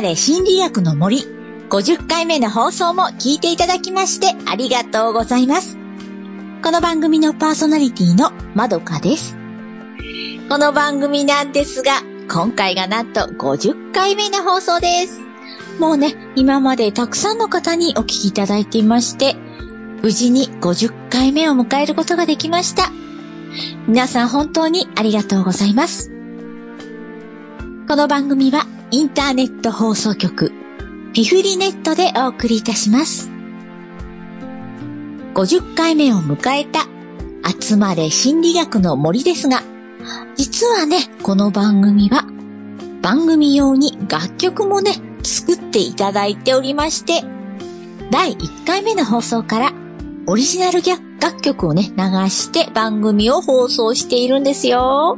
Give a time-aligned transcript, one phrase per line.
[0.00, 1.24] れ心理学の森
[1.68, 5.78] 50回目の放送も聞いていただきましてありがとうございます。
[6.62, 9.36] この番組のパーソナリティのまどかです。
[10.48, 15.20] この番組なんですが、今回がなんと50回目の放送です。
[15.78, 19.36] もうね、今までたくさんの方にお聞きいただいていまして、
[20.02, 22.90] 無事に50回目を迎えることができました。
[23.86, 26.10] 皆さん本当にありがとうございます。
[27.88, 30.52] この番組はインターネット放送局
[31.12, 33.30] ピフリネットでお送りいたします。
[35.34, 36.86] 50回目を迎えた
[37.60, 39.62] 集まれ心理学の森ですが、
[40.34, 42.24] 実はね、この番組は
[43.00, 47.22] 番組用に楽曲もね、作っていただいておりまして、
[48.10, 49.72] 第1回目の放送から
[50.26, 50.80] オリジナル
[51.20, 55.16] 楽曲をね、流して番組を放送しているんですよ。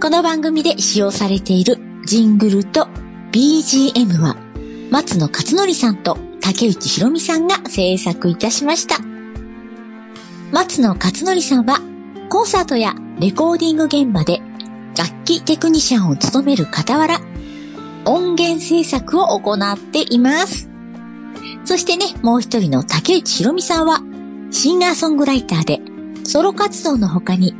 [0.00, 2.86] この番組で使用されているジングルと
[3.32, 4.36] BGM は
[4.92, 8.98] 松野勝則さんと竹内ひろみさんが制作いたしました。
[10.52, 11.80] 松野勝則さんは
[12.28, 14.40] コンサートやレコーディング現場で
[14.96, 17.20] 楽器テクニシャンを務める傍ら
[18.04, 20.70] 音源制作を行っています。
[21.64, 24.00] そしてね、もう一人の竹内ひろみさんは
[24.52, 25.80] シンガーソングライターで
[26.22, 27.56] ソロ活動の他に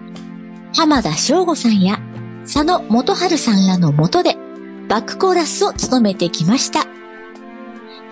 [0.73, 1.99] 浜田省吾さんや
[2.47, 4.37] 佐野元春さんらの下で
[4.89, 6.87] バックコーラスを務めてきました。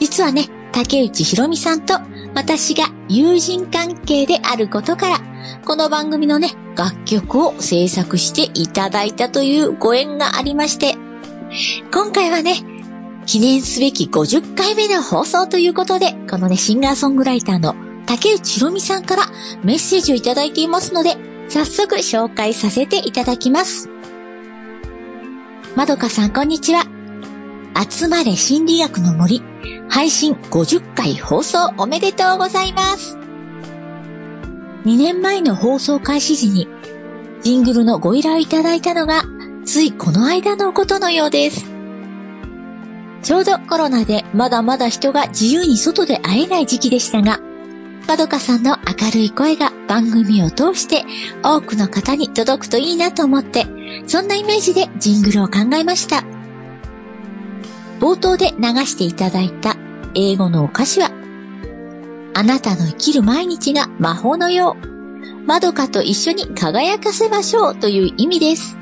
[0.01, 1.95] 実はね、竹内ひろみさんと
[2.35, 5.21] 私が友人関係であることから、
[5.65, 10.97] この番組のね、楽曲を制作していただいたというご縁がありまして、
[11.93, 12.57] 今回はね、
[13.27, 17.77] 記念すべき50回目の放送ということで、このね、シンガーソングライターの
[18.07, 19.23] 竹内ひろみさんから
[19.63, 21.17] メッセージをいただいていますので、
[21.49, 23.94] 早速紹介させていただきます。
[25.77, 26.85] まどかさん、こんにちは。
[27.91, 29.43] 集まれ心理学の森、
[29.89, 33.19] 配信50回放送おめでとうございます。
[34.85, 36.69] 2年前の放送開始時に、
[37.43, 39.25] ジングルのご依頼いただいたのが、
[39.65, 41.67] ついこの間のことのようです。
[43.23, 47.41] ちょうどコロナでまだまだ人が自由に外で会えない時期でしたが、
[48.07, 51.05] まどかさんの明るい声が番組を通して
[51.43, 53.67] 多くの方に届くといいなと思って、
[54.07, 56.25] そんなイメージでジングルを考えました。
[58.01, 59.77] 冒頭で流していただいた
[60.15, 61.11] 英語のお歌詞は、
[62.35, 68.77] あなたの生きる毎日が魔法のよう、まどかと一緒に輝かせましょうという意味です。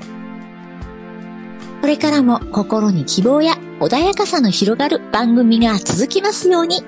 [1.81, 6.83] これからも心に希望や穏やかさの広がる番組が続きますように、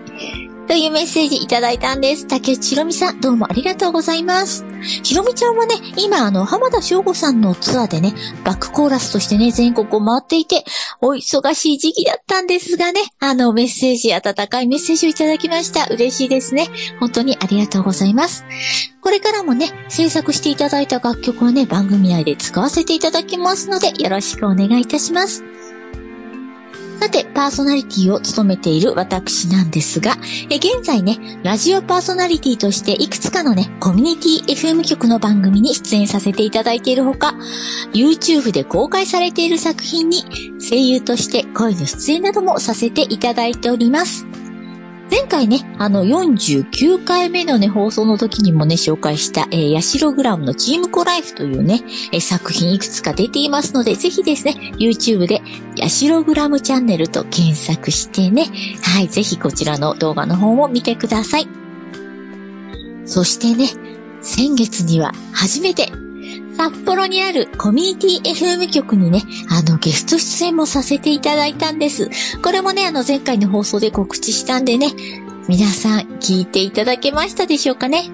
[0.66, 2.26] というメッセージいただいたんです。
[2.26, 4.64] 竹内ひろみさん、どうもありがとうございます。
[5.02, 8.14] ひろみちゃんはね、今あの、浜田省吾さんのツアーでね、
[8.44, 10.64] バックコーラスとしてね、全国を回っていて、
[11.02, 15.86] お忙しい時期だったんですがね、あの、メッセージ、温かいメッセージをいただきました。
[15.92, 16.68] 嬉しいですね。
[16.98, 18.44] 本当にありがとうございます。
[19.02, 25.44] これからもね、制作していただいた楽曲はね、番組内で使わせていただきますので、よろしくお願いいたします。
[27.00, 30.16] さて、パーソナリティを務めている私なんですが、
[30.50, 37.34] え現在ね、ラジオパーソナリティとしていくつかのね、コミュニティ FM 局の番組に出演させていただいているほか、
[37.92, 40.24] YouTube で公開されている作品に
[40.60, 44.43] 声優として声の出演などもさせていただいております。
[45.14, 55.40] 前回ね、あの49回目のね、放送の時にもね、紹介した、えー、ヤシログラムのチームコライフというね、えー作品いくつか出ていますので、ぜひですね、YouTube で
[55.76, 58.48] ヤシログラムチャンネルと検索してね、
[58.82, 61.46] はい、ぜひこちらの動画の方も見てください。
[63.04, 63.68] そしてね、
[64.20, 65.92] 先月には初めて、
[66.56, 72.10] 札幌にあるコミュニティ FM 局にね、あのゲスト出演もさせていただいたんです。
[72.42, 74.88] これもね、あの前回の放送で告知したんでね、
[75.48, 78.10] 皆さん聞いていただけましたでしょうかね。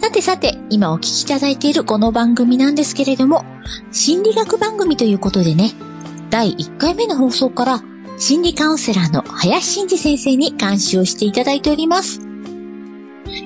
[0.00, 3.44] さてさて、今お聞きいただいているこの番組なんですけれども、
[3.92, 5.72] 心理学番組ということでね、
[6.30, 7.82] 第1回目の放送から
[8.18, 12.25] 心理カウンセラーの林真二先生に監修をしていただいております。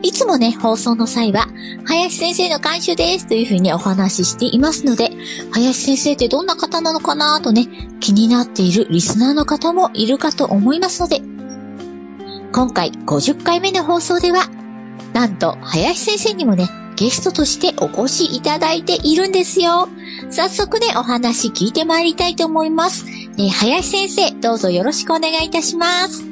[0.03, 1.47] いつもね、放送の際は、
[1.85, 5.11] 林先生の監修ですというふうにお話ししていますので、
[5.53, 7.69] 林先生ってどんな方なのかなとね、
[8.01, 11.21] 気になっているリスナーの方もいるかと思いますので、
[12.53, 14.49] 今回50回目の放送では、
[15.13, 19.89] なんと林先生にもね、ゲストとしてお越しいただいているんですよ。
[20.31, 23.05] 早速ね、お話聞いてまいりたいと思います。
[23.39, 26.30] え林先生、どうぞよろしくお願いいたします。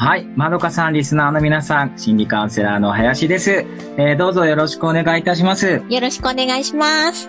[0.00, 0.24] はい。
[0.34, 3.66] まどかさん、リスナーの皆さん、心理カウンセラーの林です。
[3.98, 5.82] えーどうぞよろしくお願いいたします。
[5.90, 7.28] よろしくお願いします。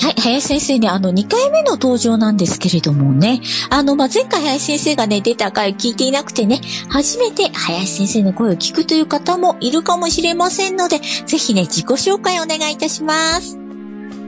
[0.00, 13.61] はい、林先生ね、あの、2回目の登場なんですけれどもね、あの、まあ、前回林先生がね、出た回聞いていなくてね、初めて林先生の声を聞くという方もいるかもしれませんので、ぜひね、自己紹介お願いいたします。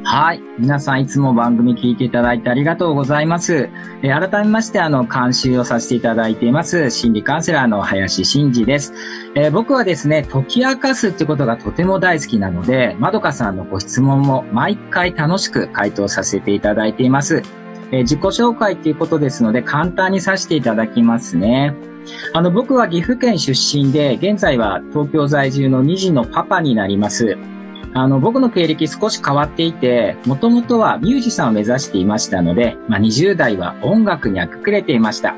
[0.06, 0.43] はい。
[0.59, 3.71] 皆さんいつも番組聞いていただいてありがとうございます。
[4.03, 8.93] えー改めまして、あの、監修をさせていただいています、心理カウンセラーの林真二です。
[9.35, 17.43] えー僕はですね、解き明かすってことがとても大好きなので、まどかさんのご質問も毎回楽しく回答させていただいています。
[17.91, 21.75] えー自己紹介っていうことですので、簡単にさせていただきますね。
[22.35, 27.39] あの、僕は岐阜県出身で、現在は東京在住の2児のパパになります。
[27.94, 35.37] あの、僕の経歴少し変わっていて、もともとはミュージシャンを目指していましたので、まあ、20代は音楽にあくくれていました。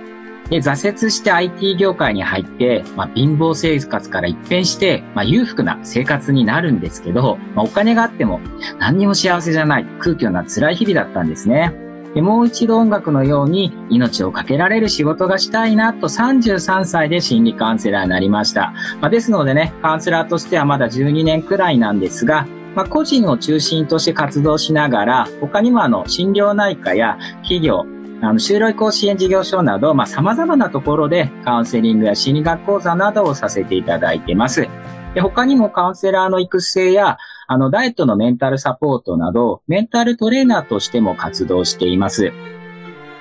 [0.49, 8.41] で、挫折して IT 業界に入って、まあ、貧乏生活から一変して、まあ、裕福な生活になるんですけど、まあ、お金があっても
[8.79, 11.86] 何にも幸せじゃない空虚な辛い日々だったんですね。
[12.17, 18.73] で、もう一度音楽のように命をかけられる仕事がしたいなと33歳で心理カウンセラーになりました。
[19.03, 27.85] まあ、ですのでね、カウンセラーとしてはまだ12年くらいなんですが、まあ、個人を中心として活動しながら、他にもあの、心療内科や企業、
[28.23, 34.67] あの、就労移行支援事業所など、まあ、様々なところでカウンセリングや心理学講座などをさせていただいています。
[35.15, 42.33] で、他にもカウンセラーの育成や、あの、ダイエットのメンタルサポートなど、メンタルトレーナーとしても活動しています。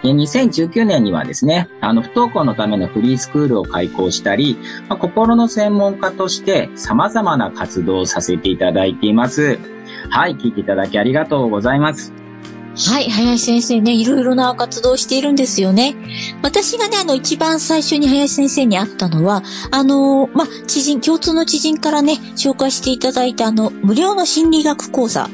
[0.04, 4.58] で2019年にはですね、あの、不登校のためのフリースクールを開講したり、
[4.88, 9.60] まあ、心の専門家として様々な活動をさせていただいています。
[10.10, 12.25] はい、聞いていただきありがとうございます。
[12.78, 15.96] はい、林先生ね、いろいろな活動をしているんですよね。
[16.42, 25.30] 私がね、あの、一番最初に林先生に会ったのは、あの、ま、知人、共通の知人からね、紹介していただいたあの、無料の心理学講座。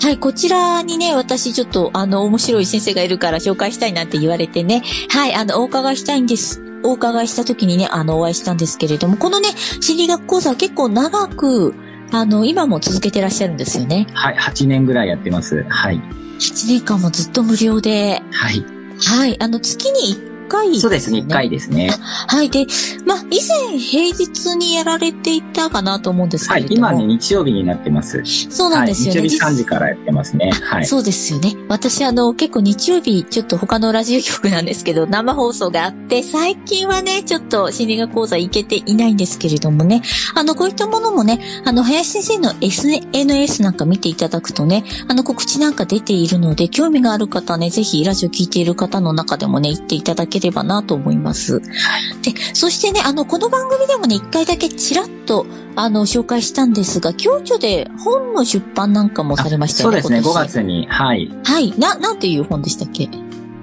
[0.00, 6.60] はい、こちらにね、私ちょっと、あの、面白い先生がいるから紹介したいなって言われてね、はい、あの、お伺いしたいんです。
[6.82, 9.50] お伺いした時にね、あの、お会いしたんですけれども、このね、
[9.80, 11.74] 心理学講座は結構長く、
[12.10, 14.08] あの、今も続けてらっしゃるんですよね。
[14.12, 15.64] はい、8年ぐらいやってます。
[15.68, 16.02] はい。
[16.42, 18.64] 7年間もずっと無料で、はい。
[19.06, 19.40] はい。
[19.40, 21.90] あの、月に1回、そうですね、1回ですね。
[22.28, 22.50] はい。
[22.50, 22.66] で、
[23.06, 23.38] まあ、以
[23.70, 26.88] 前平日にやられていたかなと思うんですけはいれ、ども。
[26.90, 28.22] 今ね、日曜日になってます。
[28.50, 29.20] そうなんですよね。
[29.20, 30.50] はい、日曜日3時実からやってますね。
[30.62, 30.86] はい。
[30.86, 31.56] そうですよね。
[31.68, 40.02] 私、あの、結構日曜日、ちょっと他のラジオ局なんですけど、生放送があって、最近はね、ちょっと心理学講座行けていないんですけれどもね、
[40.34, 51.60] あの、こういったものもね、あの、林先生の SNS なんか見ていただくとね、あの、告知なんか出ているので、興味がある方はね、ぜひラジオ聞いている方の中でもね、行っていただければなと思います。
[51.60, 55.46] で、そしてね、あの、この番組でもね、一回だけちらっと、
[55.76, 60.02] あの、紹介したんですが、共著で本の出版なんかもされましたよね。
[60.02, 60.86] そうですね、5今年月に。
[60.88, 61.30] はい。
[61.44, 61.74] はい。
[61.78, 63.08] な、なんていう本でしたっけ？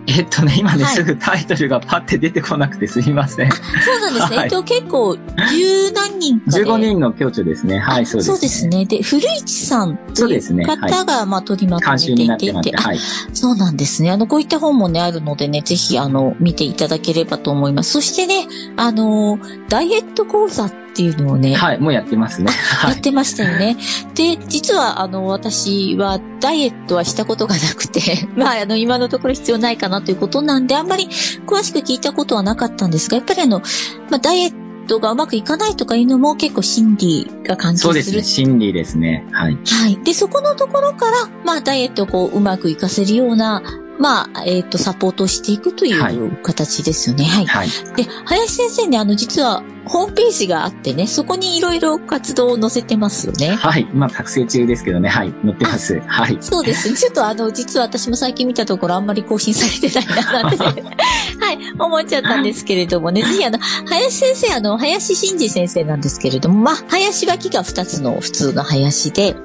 [0.09, 3.51] えっとね、今ね、はいすぐタイトルがパッて出てこなくてすみません。
[3.51, 4.37] そうなんですね。
[4.37, 6.65] はいえっと、結構、十何人かで。
[6.65, 7.77] 15人の共著ですね。
[7.77, 8.67] はい、そうです、そうです。
[8.67, 8.85] ね。
[8.85, 12.99] で、古市さんといそう方が、まあ、取りまとめていていて、はい。
[13.33, 14.11] そうなんですね。
[14.11, 17.91] あの、こういった本もね、あるのでね、ぜひ、あの、見ていただければと思います。
[17.91, 18.47] そしてね、
[18.77, 19.37] あの、
[19.69, 22.51] ダイエット講座っていうのをね、はい、もうやってますね。
[22.51, 22.91] はい。
[22.91, 23.77] やってましたよね。
[24.15, 31.07] で、実は、あの、私はダイエットはしたことがなくて、 まあ、あの、今のところ必要ないかなということなんで、あんまり
[31.45, 33.59] 詳しく聞いたことはなかったんですが、やっぱりあの、
[34.09, 34.53] まあ、ダイエッ
[34.87, 39.25] トがうまくいかないとかいうのも結構心理が関係するそうですね、心理ですね。
[39.31, 39.57] はい。
[39.65, 39.99] はい。
[40.03, 43.61] で、そこのところから、まあ、ダイエットをこう、うまくいかせるような、
[43.99, 47.25] まあ、えっ、と、サポートをしていくといはいう形ですよね。
[47.25, 47.45] はい。
[47.45, 47.67] はい。
[47.97, 53.49] で、林先生ね、あの、実は、ホームページがあってね、そこにいろいろ活動を載せてますよね。
[53.49, 53.87] はい。
[53.91, 55.09] 今、作成中ですけどね。
[55.09, 55.33] はい。
[55.43, 55.99] 載ってます。
[56.07, 56.37] はい。
[56.39, 56.95] そうですね。
[56.95, 60.83] ちょっとあの、実は私も最近見たところあんまり更新されてないな、なんて
[61.79, 63.57] 思っちゃったんですけれどもね、 ぜひあの、
[63.87, 69.35] 林先生、あの、林真二先生なんですけれども、まあ、林は木が二つの普通の林で、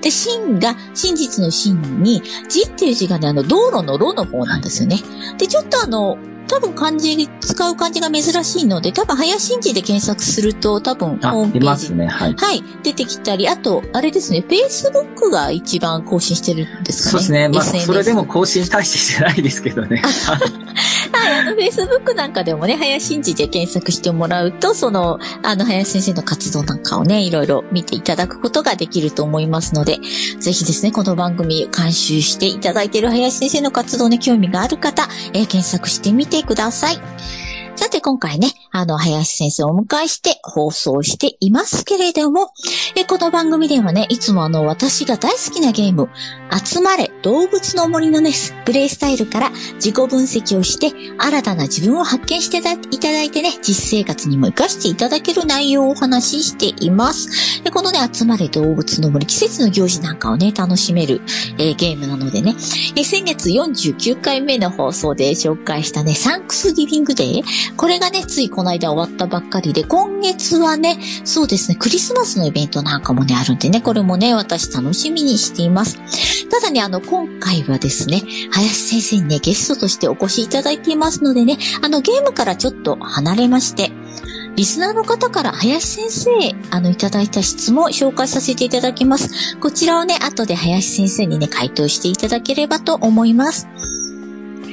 [0.00, 4.98] で、真が真実の真に、字っていう字がね、あの、道路の路の方なんですよね。
[5.38, 12.06] で、ちょっとあの、多分漢字、使う漢字が珍しいので、多分林真二で検索すると、多分あホーム、ページ出ますね。
[12.06, 12.34] はい。
[12.34, 17.10] はい、出てきたり、あと、あれですね、Facebook が一番更新してるんですかね。
[17.10, 17.48] そうですね。
[17.48, 20.02] まあ、それでも更新大してしてないですけどね。
[21.14, 29.98] はい、あの、Facebook なんかでもね、林真治で検索してもらうと、その、あの、林先生の活動なんかをね、いろいろ見ていただくことができると思いますので、
[30.40, 36.98] ぜひですね、この番組監修していただいている林先生の活動に興味がある方、えー検索してみてください。
[37.84, 42.50] さて今回ね、あの、林先生をお迎えして放送していますけれども、
[42.96, 46.08] えこの番組ではね、いつもあの、私が大好きなゲーム、
[46.64, 48.30] 集まれ動物の森のね、
[48.64, 57.62] プレイスタイルから自己分析をして、新たな自分を発見していただいてね、実生活にも活かしていただける内容をお話ししています。
[57.64, 61.20] でこのね、集まれ動物の森、季節の行事なんかをね、楽しめる、
[61.58, 62.56] えー、ゲームなのでね、
[62.96, 75.98] え先月49回目の放送で紹介したね、サンクスギビングデー、これがね、ついこの間終わったばっかりで、今月はね、そうですね、クリスマスのイベントなんかもね、あるんでね、これもね、私楽しみにしています。
[76.48, 83.90] ただね、あの、今回はですね、林先生にね、ゲストとしてお越しいただいていますのでね、あの、ゲームからちょっと離れまして、
[84.56, 86.30] リスナーの方から林先生、
[86.70, 89.56] あの、いただいた質問を紹介させていただきます。
[89.58, 93.66] こちらをね、後で林先生にね、回答していただければと思います。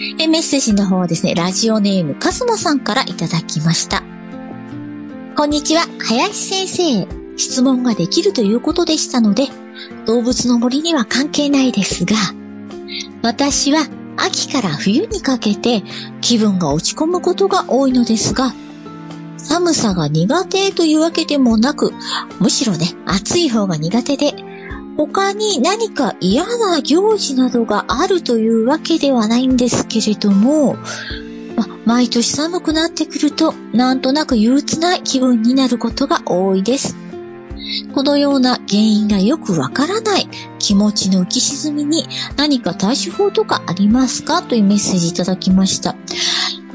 [0.04, 4.02] えメッセージの方はですね、ラジオネームカスモさんからいただきました。
[5.36, 7.08] こんにちは、林先生。
[7.38, 9.48] 質問ができるということでしたので、
[10.08, 12.16] 動物の森には関係ないですが、
[13.22, 15.84] 私は秋から冬にかけて
[16.20, 18.54] 気分が落ち込むことが多いのですが、
[19.38, 21.94] 寒さが苦手というわけでもなく、
[22.40, 24.34] むしろね、暑い方が苦手で、
[24.98, 30.76] 他に何か嫌な行事などがあるというわけではないんですけれども、
[31.56, 36.96] ま、毎年寒くなってくると、なんとなく憂鬱な気分になることが多いです。
[37.94, 40.28] このような原因がよくわからない
[40.60, 42.06] 気持ちの浮き沈みに
[42.36, 44.42] 何か対処法とかありますか？
[44.42, 45.96] というメッセージいただきました。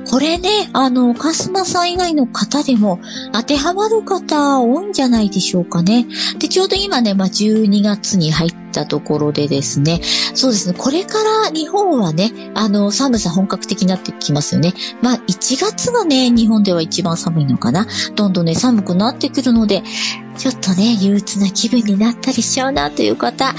[0.09, 3.01] これね、あの、カスマさん以外の方でも
[3.33, 6.07] 当てはまる方多いんじゃないでしょうかね。
[6.39, 10.01] で、ちょうど今ね、まあ、12月に入ったところでですね、
[10.35, 14.75] そうですね、これから日本はね、あの、寒さ本格的になってきますよね。
[15.03, 17.87] まあ、1月がね、日本では一番寒いのかな。
[18.15, 19.83] どんどんね、寒くなってくるので、
[20.39, 23.55] ちょっとね、憂鬱な気分になったりしちゃうなという方、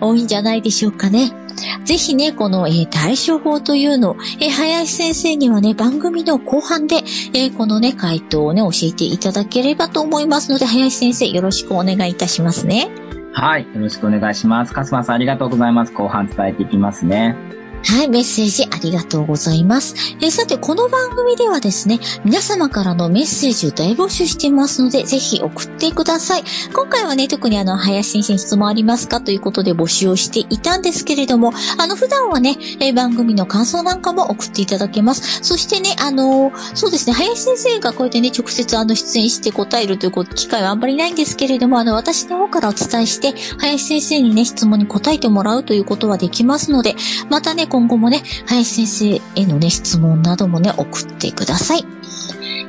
[0.00, 1.41] 多いんじゃないでしょうかね。
[1.84, 6.96] ぜひね、この、えー、対処法というのを、えー、林先生にはね、番組の後半で、
[7.34, 12.90] えー、このね、回答をね、教えていただければと思いますので、林先生、よろしくお願いいたしますね。
[13.32, 13.62] はい。
[13.62, 14.72] よろしくお願いします。
[14.72, 15.92] かすまさんありがとうございます。
[15.92, 17.36] 後半伝えていきますね。
[17.84, 19.94] はい、メッセージありがとうございます。
[20.20, 26.44] えー、さて、この番組ではですね、皆様からのメッセージを大募集していますので、ぜひ送ってください。
[26.72, 35.40] 今回はね、特にあの、林先生に質問ありますかということで募集をしていたんですけれども、あの、普段はね、えー、番組の感想なんかも送っていただけます。
[35.42, 46.94] そしてね、あのー、そうですね、林先生がこうやってね、直接あの、出演して答えるという機会はあんまりないんですけれども、あの、私の方からお伝えして、林先生にね、質問に答えてもらうということはできますので、
[47.28, 51.86] またね、今後もね、林先生へのね、質問などもね、送ってください。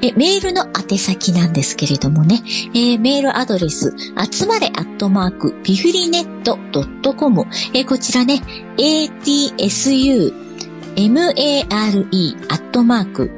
[0.01, 2.41] え、メールの宛先なんですけれどもね、
[2.73, 3.93] えー、メールアドレス、
[4.31, 8.41] 集まれアットマーク、ピフリネットドットコム、えー、こちらね、
[8.77, 10.33] atsu,
[10.95, 11.65] mare,
[12.47, 13.29] アットマーク、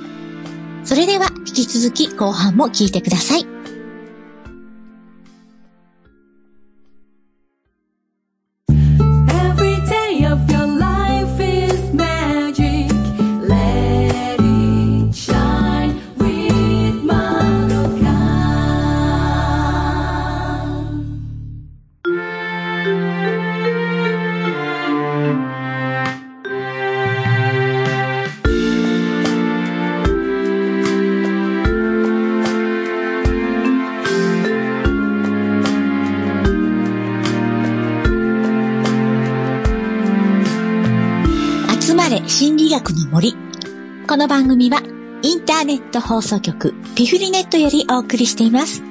[0.85, 3.56] それでは、引き続き後半も聞いてください。
[42.77, 43.35] 心理学の森。
[44.07, 44.83] この番組は、
[45.23, 48.83] インターネット放送局ピフリネットよりお送りしています。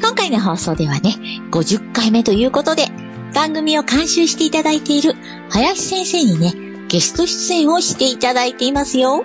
[0.00, 1.14] 今回の放送ではね、
[1.52, 2.88] 50回目ということで、
[3.34, 5.14] 番組を監修していただいている
[5.50, 6.54] 林先生にね、
[6.88, 9.24] ゲスト出演をしていただいていますよ。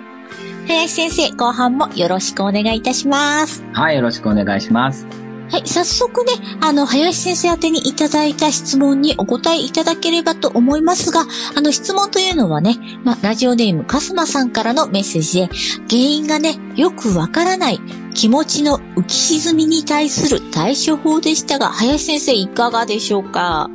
[0.68, 3.64] 林先生、後半もよろしくお願いいたします。
[3.72, 5.21] はい、よろしくお願いします。
[5.52, 6.32] はい、早速ね、
[6.62, 15.48] あの、林先生宛てにいただいた質問にお答えいただければと思いますが、あの、質問というのはね、まあ、ラジオネームかすまさんからのメッセージで、
[15.90, 17.78] 原因がね、よくわからない
[18.14, 23.68] 気持ちの浮き沈みに対する対処法でしたが、林先生いかがでしょうか？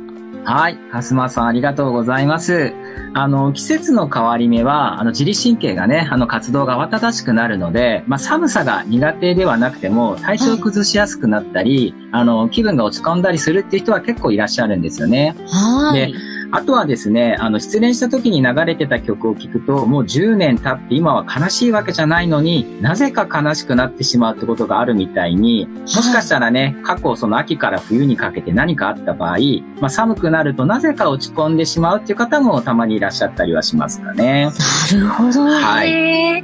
[0.44, 0.76] はい。
[0.90, 2.72] かすまさんありがとうございます。
[3.14, 15.34] あの、季節の変わり目は、あの、自律神経がね、あの、活動が慌ただしくなるので、まあ、寒さが苦手ではなくても、体調を崩しやすくなったり、あの、気分が落ち込んだりするっていう人は結構いらっしゃるんですよね。
[15.48, 16.12] はい。
[16.50, 29.38] あとはですね、あの、失恋した時に流れてた曲を聴くと、もう10年経って今は悲しいわけじゃないのになぜか悲しくなってしまうってことがあるみたいに、もしかしたらね、過去その秋から冬にかけて何かあった場合、
[29.80, 34.50] まあ、寒くなるとなぜか落ち込んでしまうっていう方もたまにいらっしゃったりはしますかね。
[34.92, 35.62] なるほどね。
[35.62, 36.42] はい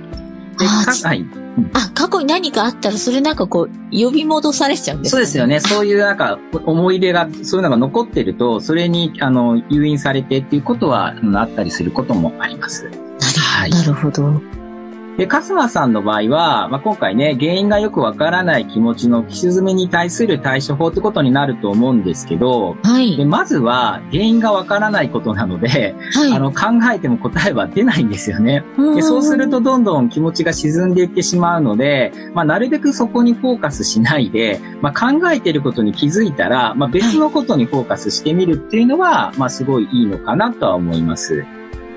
[0.59, 1.89] であーかはい。
[1.89, 5.61] あ、過去に何かあったら、それなんかこう、呼び戻されちゃうんですそうですよね。
[5.61, 12.91] そういうなんか思い出が、そういうのが残ってると、それにあの誘引されてっていうことはうんあったりすることもあります。
[13.39, 14.54] はいなるほど。
[15.17, 23.17] で、カスマさんの場合は、まあ、今回ね、原因がよくわからない気持ちの浮き沈みに対する対処法ってことになると思うんですけど、はい。
[23.17, 26.33] でまずは原因がわからないことなので、はい。
[26.33, 28.65] あの考えても答えは出ないんですよね。
[28.77, 41.45] うんでそうするとどんどん気持ちが沈んでいってしまうので、まあ、なるべくそこにフォーカスしないで、まあ、考えてることに気づいたら、まあ、別のことにフォーカスしてみるっていうのは、まあ、すごいいいのかなとは思います。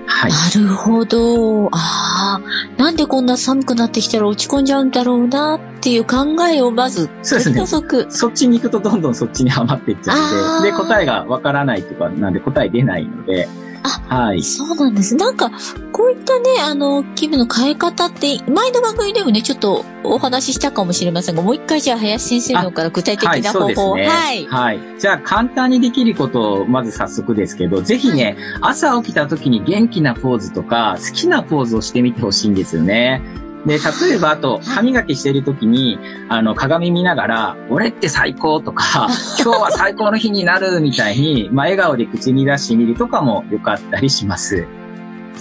[0.08, 0.32] はい。
[0.32, 1.68] なるほど。
[1.72, 2.42] ああ、
[2.78, 7.66] なんでこんな寒くなってきたら落ち込んじゃうんだろうなっていう考えをまず取そうですね。
[8.10, 13.48] そっちに行くとどんどんそっちにはまっていっちゃあーうんで、で、答えがわからないとかなんで答え出ないので、
[13.84, 14.42] はい。
[14.42, 15.16] そうなんです。
[15.16, 15.52] なんか、
[15.92, 23.96] こういったね、あの、気分の変え方って、前の番組でもね、ちょっとお話ししたかもしれませんが、もう一回じゃあ、林先生の方から具体的はい、な方法を。
[23.98, 24.48] ですね。
[24.50, 24.80] はい。
[25.00, 33.22] じゃあ、簡単にできることを、まず早速ですけど、ぜひね、朝起きた時に元気なポーズとか、好きなポーズをしてみてほしいんですよね。
[33.66, 39.10] で、例えば、あと、歯磨きしてる時に、あの、鏡見ながら、俺って最高とか、
[39.44, 44.66] 今日は最高の日になるみたいに、まあ、笑顔で口に出してみるとかもよかったりします。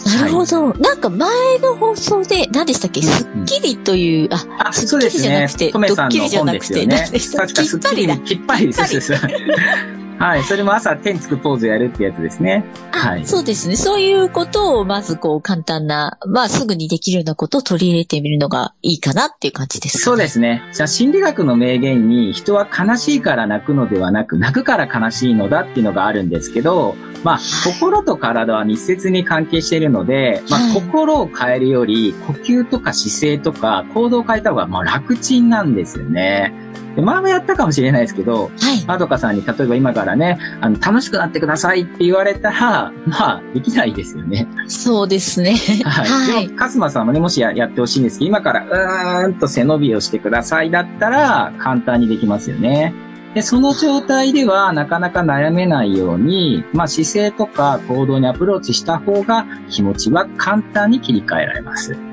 [0.05, 0.75] なるほど。
[0.75, 5.73] なんか前の放送で、何でしたっけ、うんスッキリという、あ、あ、スそうですねッキリじゃなくて。
[5.73, 7.33] トメさんの本ですよねドッキリじゃなくて何でし。
[7.33, 9.13] た確かスッキリきっぱりだきっぱりです。
[10.19, 10.43] はい。
[10.45, 12.65] それも朝手につくポーズやるってやつですね。
[12.93, 13.77] あ、はいそうですね。
[13.77, 20.03] そういうことを、まずこう、簡単な、まあ、すぐにできるようなことを取り入れてみるのがいいかなっていう感じですか、ね。
[20.05, 20.63] そうですね。
[20.73, 36.53] じゃあ心理学の名言に人は悲しいから泣くのではなく泣くから悲しいのだっていうのがあるんですけど、まあ心と体は密接に関係しているので、まあはい心を変えるより呼吸とか姿勢とか行動を変えた方がまあ楽ちんなんですよね。
[36.97, 38.51] で前もやったかもしれないですけど、はい。
[38.87, 44.49] まどかさんに例えば今からね、あの楽しくなってくださいって言われたら、まあできないですよね。
[44.67, 45.55] そうですね。
[45.85, 46.09] はい。
[46.09, 52.95] はいでも、カスマさんもね、もしややってほしいんですけど、今から、うーんと背伸びをしてくださいだったら、簡単にできますよね。
[53.35, 62.06] で、その状態では、なかなか悩めないように、まあ、姿勢とか行動にアプローチした方が、気持ちは簡単に切り替えられます。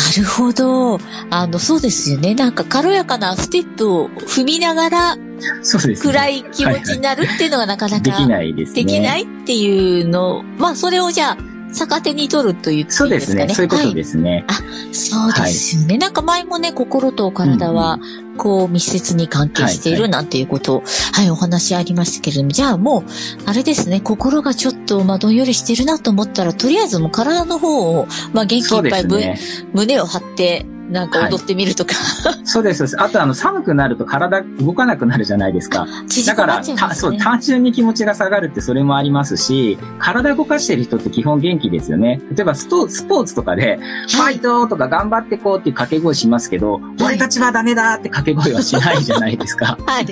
[0.00, 0.98] なるほど。
[1.30, 2.34] あの、そうですよね。
[2.34, 5.16] なんか軽やかなステップを踏みながら
[5.62, 6.12] そうですね。
[6.12, 8.84] 暗い気持ちになるっていうのがなかなかできないですね。
[8.84, 11.36] できないっていうの、まあ、それをじゃあ、
[11.72, 13.10] 逆手に取るといいですかね。
[13.10, 13.54] そうですね。
[13.54, 14.44] そういうことですね。
[14.48, 14.94] はい。
[14.94, 15.98] そうですよね。
[15.98, 17.98] なんか前もね、心と体は、
[18.36, 23.04] こう、密接に関係していはいはるなんていうことを、はい、お話ありましたけれども、じゃあもう、
[23.46, 29.38] あれですね、心がちょっと、まあ、どんよりしてるなと思ったら、とりあえずもう体の方を、まあ、元気いっぱいね。
[29.72, 31.94] 胸を張って、なんか踊ってみるとか、
[32.44, 32.78] そうです。
[32.78, 35.86] そうですあと、あの、寒くなると体動かなくなるじゃないですか。
[36.08, 37.16] 縮だから、そう。
[37.16, 42.20] 単純に気持ちが下がるってそれもありますし、体動かしてる人って基本元気ですよね。
[42.34, 49.78] 例えばスト、スポーツとかで、ファイトとか頑張ってこうっていう掛け声しますけど、俺たちはダメだって掛け声はしないじゃないですか。
[49.86, 50.06] はい。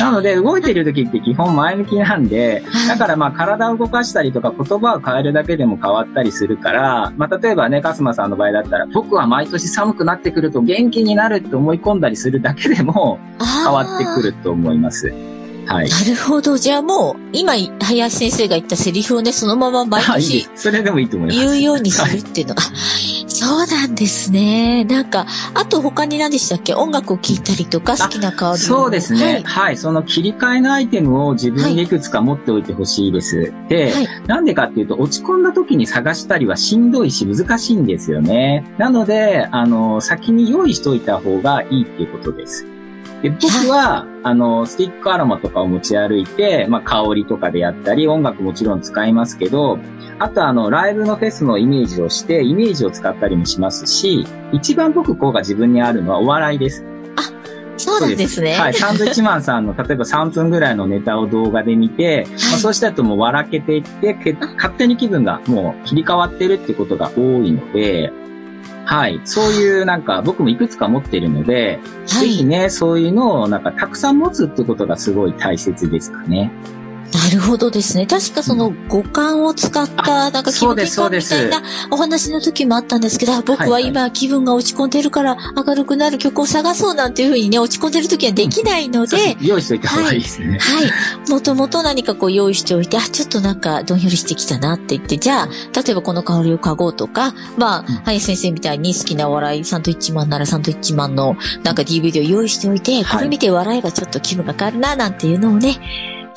[0.00, 13.18] なので、動いてる時って基本前向きなんで、はいだからまあ体を動かしたりとか言葉を変えるだけでも変わったりするから、まあ例えばね、カスマさんの場合だったら、僕は毎年寒くなってくると元気になるって思い込んだりするだけでも
[13.64, 15.35] 変わってくると思います。
[15.66, 15.74] る。
[15.74, 15.88] はい。
[15.88, 16.56] なるほど。
[16.56, 20.46] じゃあもう、今、林先生が言ったセリフをね、そのまま毎あいい。
[20.54, 21.38] それでもいいと思います。
[21.38, 22.54] 言うようにすはいるっていうの。
[22.54, 22.62] あ、
[23.28, 24.84] そうなんですね。
[24.84, 26.74] なんか、あと他に何でしたっけ？
[26.74, 29.24] 音楽を聴いたりとか、好きな香りをそうですね。
[29.24, 29.76] はいはい。
[29.76, 33.52] その切り替えのアイテムを自分でいくつか持っておいてほしいです。
[33.68, 38.64] で、はいなんでかっていうと、落ち込んだ時に探したりはしんどいし難しいんですよね。
[38.78, 42.66] なので、あの、先に用意しておいた方がいいっていうことです。
[43.22, 49.78] で僕は、あの、スティックアロマとかを持ち歩いて、まあ、香りとかでやったり、音楽もちろん使いますけど、
[50.18, 56.84] あとあの、ライブのフェスのイメージをして、イメージを使ったりもしますし、一番僕こうが自分にあるのはお笑いです。
[57.78, 58.54] そうなんですね。
[58.54, 58.74] はい。
[58.74, 68.12] サンドイッチマンさんの、例えば3分ぐらいのネタを動画で見て、まあ、そうしたともう笑けていって、け勝手に気分がもう切り替わってるってことが多いので、
[68.86, 69.20] はい。
[69.24, 72.08] そういうなんか僕もいくつか持ってるので、はい。
[72.20, 76.52] ぜひね、そういうのをなんかたくさん持つってことがすごい大切ですかね。
[77.16, 78.06] なるほどですね。
[78.06, 90.58] 確かその五感を使った、なんか気分転換みたいなお話の時もあったんですけど、僕は今気分が落ち込んでるから明るくなる曲を探そうなんていうふうにね、落ち込んでる時はできないので、用意しといた方がいいですね。
[90.58, 91.30] はい。
[91.30, 97.96] もともと何かこう用意しておいて、あ、ちょっとなんかどんよりしてきたなって言って、じゃあ、例えばこの香りを嗅ごうとか、まあ、うん。
[98.04, 105.78] 林先生みたいに好きなお笑いサンドイッチマンならサンドイッチマンのなんか DVD を用意しておいて、これ見て笑えばちょっと気分が変わるな、なんていうのをね、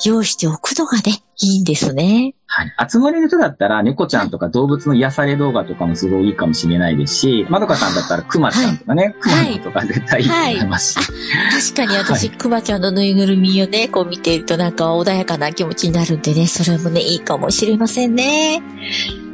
[0.04, 2.34] 用意しておくのがね、いいんですね。
[2.46, 2.90] はい。
[2.90, 11.74] 集まりの人だったら、猫ちゃんとか動物の癒され動画とかもすごいいいかもしれないですし、まどかさんだったらクマちゃんとかね、クマのとか絶対いいと思いますし。
[11.74, 18.62] 確かに私、クマちゃんのぬいぐるみをね、こう見ているとなんか穏やかな気持ちになるんでね、それもね、いいかもしれませんね。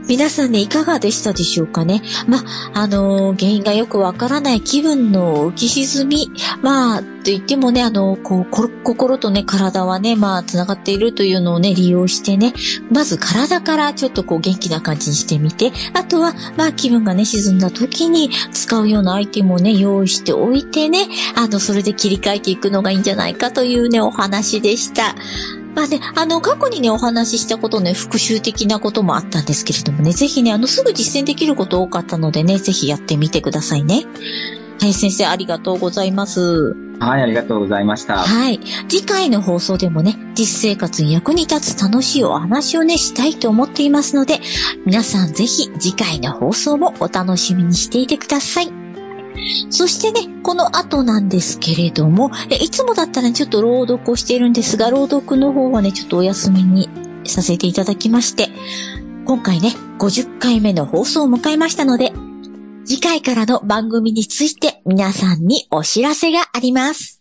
[0.09, 2.01] 皆さんね、いかがでしたでしょうかね？
[2.29, 2.39] ま
[2.75, 6.31] あ、のー原因がよくわからない気分の浮き沈み。
[6.63, 8.47] まあ、と言ってもね、あのこう、
[8.85, 12.55] 心とね、体はね、まあ、繋がっているというのをね、利用してね、
[12.91, 25.17] まず体からちょっとこう、元気な感じにしてみて、あとは、まあ、気分がね、沈んだ時に使うようなアイテムをね、用意しておいてね、あの、それで切り替えていくのがいいんじゃないかというね、お話でした。
[25.77, 34.07] まあね、あの、過去にね、お話ししたことね、復習的なこともあったんですけれどもね、ぜひね、あの、すぐ実践できること多かったのでね、ぜひやってみてくださいね。
[34.81, 36.75] はい、先生、ありがとうございます。
[36.99, 38.17] はい、ありがとうございました。
[38.17, 38.59] はい。
[38.89, 44.41] 次回の放送でもね、実生活に役に立つ楽しいお話をね、したいと思っていますので、
[44.87, 48.76] 皆さんぜひ次回の放送もお楽しみにしていてください。
[49.71, 56.89] そしてね、この後なんですけれども、いつもだったらちょっと朗読をしているんですが、朗読の方はね、ちょっとお休みに
[57.25, 58.49] させていただきまして、
[59.25, 62.13] 今回ね、50回目の放送を迎えましたので、
[62.85, 67.16] 次回からの番組について皆さんにお知らせがあります。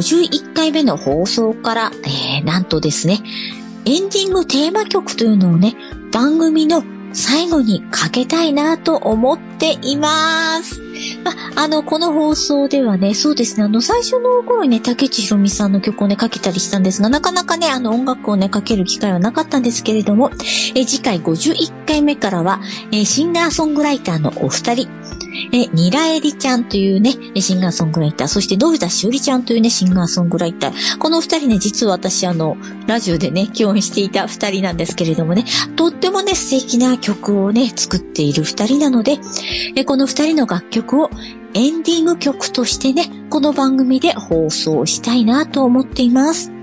[0.00, 3.18] 51回目の放送から、えー、なんとですね、
[3.84, 5.76] エンディングテーマ曲というのをね、
[6.10, 6.82] 番組の
[7.12, 10.80] 最後にかけたいなと思っています。
[11.22, 20.30] まあの、この放送ではね、そうですね、あの、最初の頃にね、竹内ひろみさんの曲をね、かけたりしたんですが、なかなかね、あの、音楽をね、かける機会はなかったんですけれども、
[20.74, 22.60] え次回51回目からは、
[22.90, 24.99] えシンガーソングライターのお二人、
[25.52, 30.98] え、ニラエリちゃんというね、シンガーソングライター、そしてノルダしおりちゃんというね、シンガーソングライター。
[30.98, 35.44] この二人ね、実は私あの、ラジオでね、共演していた二人なんですけれどもね、
[35.76, 39.18] とってもね、素敵な曲をね、作っている二人なので、
[39.74, 41.10] え、この二人の楽曲を
[41.54, 46.59] エンディング曲としてね、この番組で放送したいなと思っています。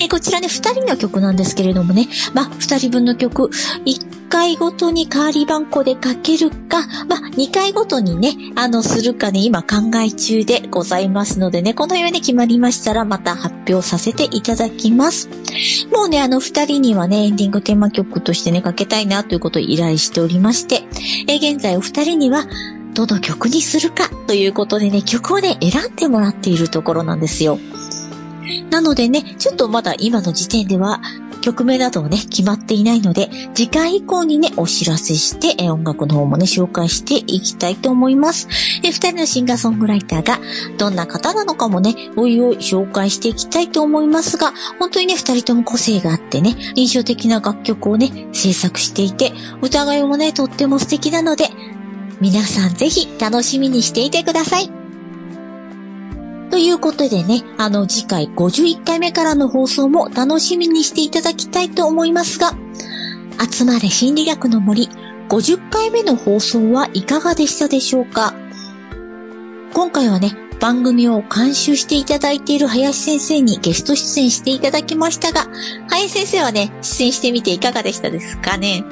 [0.00, 3.50] え、こちらね、二人の曲なんですけれどもね、まあ、二人分の曲、
[3.84, 15.28] 一回ごとに代わり番号でかけるか、まあ、二回ごとにね、あの、するかね、今考え中でございますのでね、このように決まりましたら、また発表させていただきます。
[15.92, 20.84] もうね、あの、二人にはね、エンディングテーマ曲としてね、かけたいなということを依頼しておりまして、
[21.26, 22.46] え、現在お二人には、
[22.94, 27.58] どの曲にするかということでね、曲をね、選んでもらっているところなんですよ。
[28.70, 31.00] なのでね、ちょっとまだ今の時点では
[31.40, 38.48] 曲名などね、決まっていないので、次回以降にね、お知らせして、え音楽の方もね、紹介していきたいと思います。
[38.82, 40.38] え二人のシンガーソングライターが、
[40.78, 49.32] どんな方なのかもね、おいおい紹介していきたいと思いますが、本当にね、二人とも個性があってね、印象的な楽曲をね、制作していて、
[49.62, 51.48] 歌いもね、とっても素敵なので、
[52.20, 54.79] 皆さんぜひ楽しみにしていてください。
[56.50, 62.52] ということでね、あの次回51回目からの放送も楽しみにしていただきたいと思いますが、
[63.50, 64.88] 集まれ心理学の森
[65.28, 68.34] 50回目の放送はいかがでしたでしょうか？
[69.72, 75.46] 今回はね、番組を監修していただいている林先生にゲスト出演していただきましたが、
[75.88, 78.84] 林先生はね、出演してみていかがでしたですかね？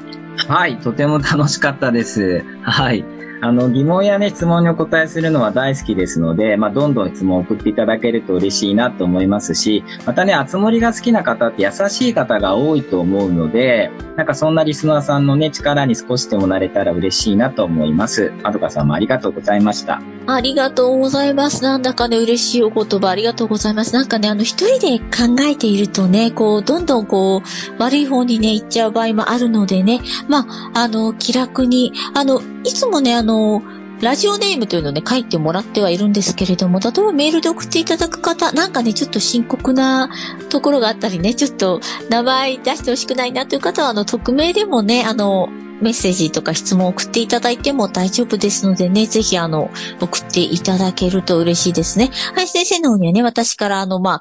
[0.46, 2.44] はい、とても楽しかったです。
[2.62, 3.04] はい。
[3.40, 18.32] あの、疑問やね、質問にお答えするのは大好きですので、まあ、どんどん質問を送っていただけると嬉しいなと思いますし、またね、あつ森が好きな方って優しい方が多いと思うので、なんかそんなリスナーさんのね、力に少しでもなれたら嬉しいなと思います。
[18.42, 20.00] まどかさんもありがとうございました。
[20.26, 21.62] ありがとうございます。
[21.62, 23.94] なんだかね、嬉しいお言葉ありがとうございます。
[23.94, 33.62] なんかね、あの、一人で考えているとね、こう、どんどんこう、悪い方にね、行っちゃう場合もあるのでね、まあ、あの、気楽に、あの、いつもね、あの、
[34.00, 40.10] ラジオネームというのをね、書いてもらってはいるんですけれども、例えばメールで送っていただく方、なんかね、ちょっと深刻な
[40.50, 45.48] ところがあったりね、ちょっと名前出してほしくないなという方は、あの、匿名でもね、あの、
[45.80, 52.10] メッセージとか質問を送っていただいても大丈夫ですのでね、ぜひあの、送っていただけると嬉しいですね。
[52.34, 54.20] はい、先生の方にはね、私からあの、まあ、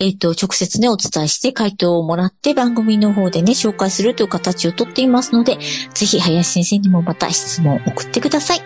[0.00, 5.56] えっ、ー、と、直接ね、お伝えして回答をもらって番組の方でね、紹介するという形をとっていますので、
[5.94, 8.62] ぜひ林先生にもまた質問を送ってください。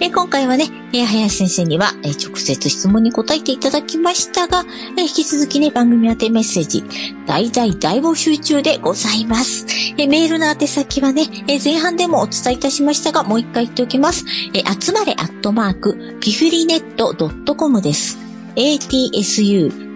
[0.00, 4.64] えー、今回はね、えー、林先生には、え直接質問に答えていただきましたが、
[4.96, 6.84] え引き続きね、番組宛てメッセージ、
[7.26, 9.66] 大大大募集中でございます。
[9.96, 14.24] えメールの宛先はね、え前半でもお伝えいたしましたが、もう一回言っておきます。
[14.54, 17.14] え集まれアットマーク、ピフリネット
[17.56, 18.16] .com です。
[18.54, 19.87] atsu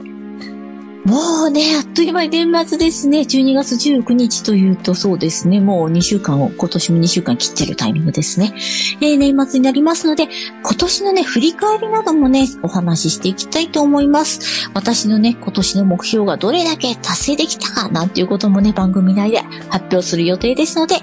[1.05, 3.19] もうね、あっという間に年末ですね。
[3.19, 5.62] 12月19日というとそうですね。
[5.62, 8.53] もう2週間を、今年も2週間切ってるタイミングですね。
[9.01, 10.27] えー、年末になりますので、
[10.62, 14.69] 今年のね、振り返りなどもね、お話ししていきたいと思います。
[14.73, 20.95] 私のね、今年の目標がどれだけ達成できたか、なんていうこともね、番組内で発表する予定ですので、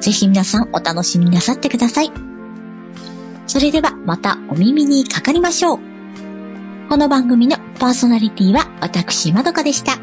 [0.00, 2.10] ぜひ皆さんお楽しみなさってください。
[3.46, 5.93] それではまたお耳にかかりましょう。
[6.88, 9.98] この番組のパーソナリティは私、まどかでした。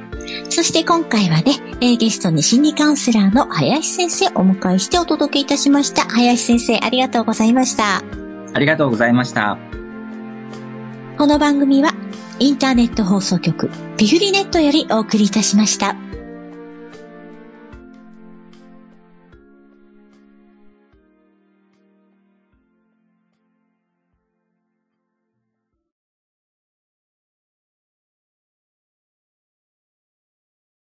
[0.49, 6.01] そして今回はね、えー、ゲストに心理カウンセラーの林先生をお迎えしてお届けいたしました。
[6.03, 8.01] 林先生、ありがとうございました。
[8.53, 9.57] ありがとうございました。
[11.17, 11.93] この番組は、
[12.39, 15.95] インターネット放送局、ピフリネットよりお送りいたしました。